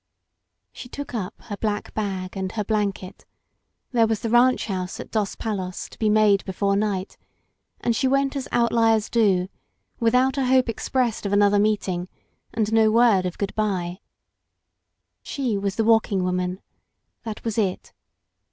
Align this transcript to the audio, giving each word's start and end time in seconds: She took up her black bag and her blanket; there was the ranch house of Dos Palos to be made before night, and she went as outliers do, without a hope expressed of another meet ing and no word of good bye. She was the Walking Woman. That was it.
She 0.73 0.89
took 0.89 1.13
up 1.13 1.35
her 1.43 1.57
black 1.57 1.93
bag 1.93 2.35
and 2.35 2.53
her 2.53 2.63
blanket; 2.63 3.23
there 3.91 4.07
was 4.07 4.21
the 4.21 4.31
ranch 4.31 4.65
house 4.65 4.99
of 4.99 5.11
Dos 5.11 5.35
Palos 5.35 5.87
to 5.89 5.99
be 5.99 6.09
made 6.09 6.43
before 6.45 6.75
night, 6.75 7.17
and 7.79 7.95
she 7.95 8.07
went 8.07 8.35
as 8.35 8.47
outliers 8.51 9.11
do, 9.11 9.47
without 9.99 10.39
a 10.39 10.45
hope 10.47 10.69
expressed 10.69 11.27
of 11.27 11.33
another 11.33 11.59
meet 11.59 11.87
ing 11.87 12.09
and 12.51 12.73
no 12.73 12.89
word 12.89 13.27
of 13.27 13.37
good 13.37 13.53
bye. 13.53 13.99
She 15.21 15.55
was 15.55 15.75
the 15.75 15.83
Walking 15.85 16.23
Woman. 16.23 16.61
That 17.21 17.43
was 17.43 17.59
it. 17.59 17.93